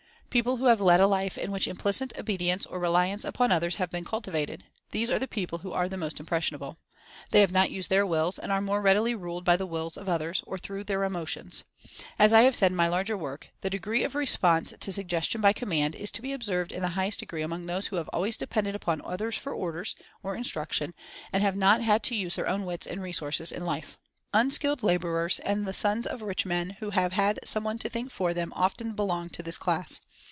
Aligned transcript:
People 0.31 0.55
who 0.55 0.67
have 0.67 0.79
led 0.79 1.01
a 1.01 1.07
life 1.07 1.37
in 1.37 1.51
which 1.51 1.67
implicit 1.67 2.17
obedience, 2.17 2.65
or 2.65 2.79
reliance, 2.79 3.25
upon 3.25 3.51
others, 3.51 3.75
have 3.75 3.89
been 3.91 4.05
cultivated— 4.05 4.63
these 4.91 5.09
are 5.09 5.19
the 5.19 5.27
people 5.27 5.57
who 5.57 5.73
are 5.73 5.89
most 5.89 6.21
impressionable. 6.21 6.77
They 7.31 7.41
have 7.41 7.51
not 7.51 7.69
used 7.69 7.89
their 7.89 8.05
Wills, 8.05 8.39
and 8.39 8.49
are 8.49 8.61
more 8.61 8.81
readily 8.81 9.13
ruled 9.13 9.43
by 9.43 9.57
the 9.57 9.65
Wills 9.65 9.97
of 9.97 10.07
others, 10.07 10.41
or 10.47 10.57
through 10.57 10.85
their 10.85 11.03
Emotions. 11.03 11.65
As 12.17 12.31
I 12.31 12.43
have 12.43 12.55
said 12.55 12.71
in 12.71 12.77
my 12.77 12.87
larger 12.87 13.17
work: 13.17 13.49
"The 13.59 13.69
degree 13.69 14.05
of 14.05 14.15
response 14.15 14.73
to 14.79 14.93
Sug 14.93 15.05
gestion 15.09 15.41
by 15.41 15.51
Command 15.51 15.95
is 15.95 16.11
to 16.11 16.21
be 16.21 16.31
observed 16.31 16.71
in 16.71 16.81
the 16.81 16.87
highest 16.87 17.17
1 17.19 17.19
/ 17.19 17.19
degree 17.23 17.41
among 17.41 17.65
those 17.65 17.87
who 17.87 17.97
have 17.97 18.07
always 18.13 18.37
depended 18.37 18.73
upon 18.73 19.01
others 19.03 19.35
for 19.35 19.51
orders, 19.53 19.97
or 20.23 20.37
instruction, 20.37 20.93
and 21.33 21.43
have 21.43 21.57
not 21.57 21.81
had 21.81 22.03
to 22.03 22.15
use 22.15 22.35
their 22.37 22.47
own 22.47 22.63
wits 22.65 22.87
and 22.87 23.01
resources 23.03 23.51
in 23.51 23.65
life. 23.65 23.97
Un 24.33 24.49
skilled 24.49 24.81
laborers, 24.81 25.39
and 25.39 25.65
the 25.67 25.73
sons 25.73 26.07
of 26.07 26.21
rich 26.21 26.45
men 26.45 26.77
who 26.79 26.91
have 26.91 27.11
had 27.11 27.37
some 27.43 27.65
one 27.65 27.77
to 27.79 27.89
think 27.89 28.09
for 28.11 28.33
them, 28.33 28.53
often 28.55 28.93
belong 28.93 29.27
to 29.27 29.43
this 29.43 29.57
class. 29.57 29.99